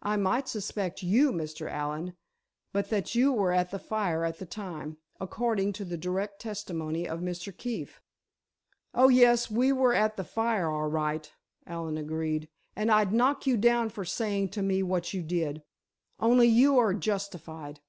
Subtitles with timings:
[0.00, 1.70] I might suspect you, Mr.
[1.70, 2.16] Allen,
[2.72, 7.06] but that you were at the fire at the time, according to the direct testimony
[7.06, 7.54] of Mr.
[7.54, 8.00] Keefe."
[8.94, 11.30] "Oh, yes, we were at the fire, all right,"
[11.66, 15.62] Allen agreed, "and I'd knock you down for saying to me what you did,
[16.18, 17.80] only you are justified.